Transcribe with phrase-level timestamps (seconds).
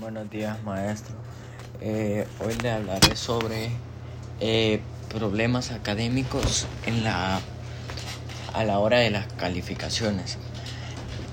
[0.00, 1.14] Buenos días, maestro.
[1.80, 3.70] Eh, hoy le hablaré sobre
[4.40, 7.38] eh, problemas académicos en la,
[8.54, 10.36] a la hora de las calificaciones.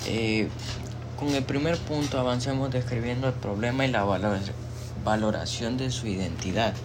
[0.06, 0.48] Eh,
[1.20, 4.04] con el primer punto avancemos describiendo el problema y la
[5.04, 6.76] valoración de su identidad.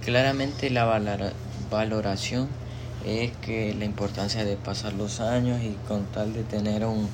[0.00, 0.84] claramente la
[1.70, 2.48] valoración
[3.06, 7.08] es que la importancia de pasar los años y con tal de tener un,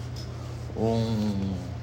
[0.76, 1.77] un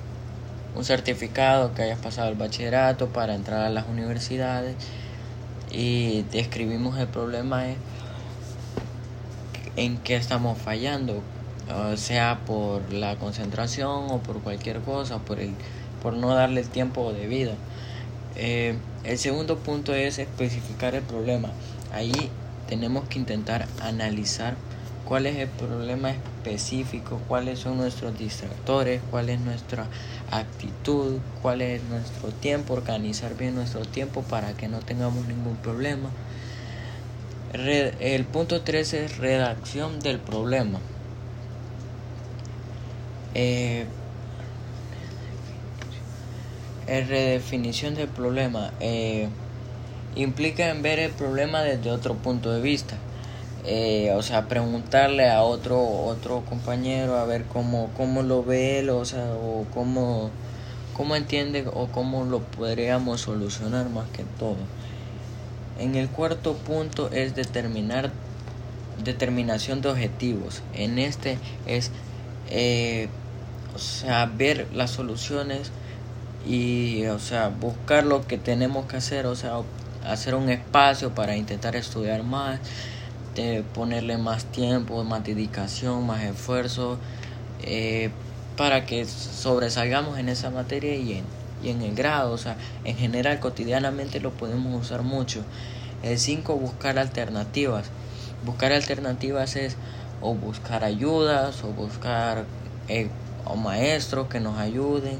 [0.76, 4.76] un certificado que hayas pasado el bachillerato para entrar a las universidades
[5.72, 7.66] y describimos el problema
[9.76, 11.22] en qué estamos fallando,
[11.96, 15.54] sea por la concentración o por cualquier cosa, por, el,
[16.02, 17.54] por no darle el tiempo de vida.
[18.36, 21.50] Eh, el segundo punto es especificar el problema.
[21.94, 22.30] Ahí
[22.68, 24.56] tenemos que intentar analizar
[25.06, 26.35] cuál es el problema específico,
[27.28, 29.88] cuáles son nuestros distractores, cuál es nuestra
[30.32, 36.10] actitud, cuál es nuestro tiempo, organizar bien nuestro tiempo para que no tengamos ningún problema.
[37.54, 40.80] El punto 3 es redacción del problema.
[43.34, 43.86] Eh,
[46.88, 49.28] redefinición del problema eh,
[50.16, 52.96] implica en ver el problema desde otro punto de vista.
[53.68, 58.92] Eh, o sea, preguntarle a otro otro compañero a ver cómo, cómo lo ve él,
[58.92, 60.30] o sea, o cómo,
[60.96, 64.58] cómo entiende o cómo lo podríamos solucionar más que todo.
[65.80, 68.12] En el cuarto punto es determinar
[69.04, 70.62] determinación de objetivos.
[70.76, 71.90] En este es
[72.52, 73.10] eh,
[73.74, 75.72] o sea, ver las soluciones
[76.48, 79.54] y o sea, buscar lo que tenemos que hacer, o sea,
[80.06, 82.60] hacer un espacio para intentar estudiar más
[83.74, 86.98] ponerle más tiempo, más dedicación, más esfuerzo,
[87.64, 88.10] eh,
[88.58, 91.26] para que sobresalgamos en esa materia y en,
[91.64, 92.32] y en el grado.
[92.32, 95.44] O sea, en general, cotidianamente lo podemos usar mucho.
[96.04, 97.88] El 5, buscar alternativas.
[98.46, 99.76] Buscar alternativas es
[100.22, 102.46] o buscar ayudas o buscar
[102.88, 103.10] eh,
[103.44, 105.20] o maestros que nos ayuden,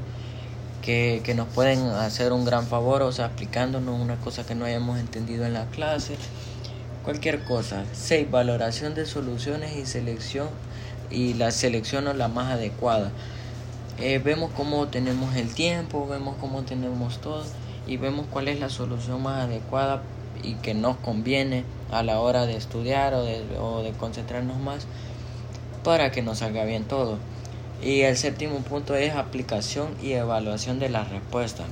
[0.82, 4.64] que, que nos pueden hacer un gran favor, o sea, explicándonos una cosa que no
[4.64, 6.16] hayamos entendido en la clase
[7.06, 7.84] cualquier cosa.
[7.92, 8.32] 6.
[8.32, 10.48] Valoración de soluciones y selección
[11.08, 13.12] y la selección la más adecuada.
[14.00, 17.44] Eh, vemos cómo tenemos el tiempo, vemos cómo tenemos todo
[17.86, 20.02] y vemos cuál es la solución más adecuada
[20.42, 21.62] y que nos conviene
[21.92, 24.88] a la hora de estudiar o de, o de concentrarnos más
[25.84, 27.18] para que nos salga bien todo.
[27.84, 31.66] Y el séptimo punto es aplicación y evaluación de la respuesta.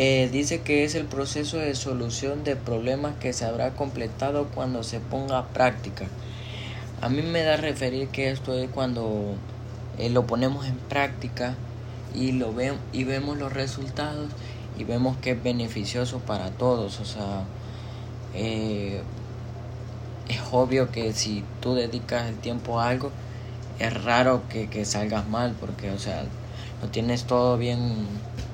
[0.00, 4.84] Eh, dice que es el proceso de solución de problemas que se habrá completado cuando
[4.84, 6.06] se ponga a práctica.
[7.00, 9.34] A mí me da a referir que esto es cuando
[9.98, 11.56] eh, lo ponemos en práctica
[12.14, 14.30] y lo vemos y vemos los resultados
[14.78, 17.00] y vemos que es beneficioso para todos.
[17.00, 17.42] O sea,
[18.34, 19.02] eh,
[20.28, 23.10] es obvio que si tú dedicas el tiempo a algo,
[23.80, 26.22] es raro que, que salgas mal porque, o sea,
[26.82, 28.06] lo tienes todo bien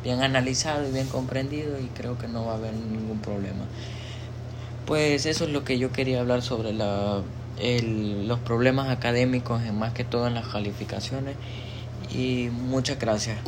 [0.05, 3.65] bien analizado y bien comprendido y creo que no va a haber ningún problema.
[4.87, 7.23] Pues eso es lo que yo quería hablar sobre la,
[7.59, 11.37] los problemas académicos, más que todo en las calificaciones.
[12.15, 13.39] Y muchas gracias.